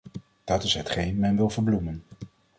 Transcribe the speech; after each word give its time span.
Dat 0.43 0.63
is 0.63 0.73
hetgeen 0.73 1.19
men 1.19 1.35
wil 1.35 1.49
verbloemen. 1.49 2.03